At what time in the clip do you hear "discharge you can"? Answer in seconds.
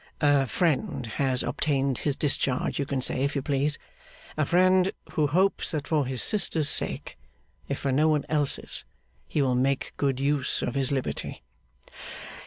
2.15-3.01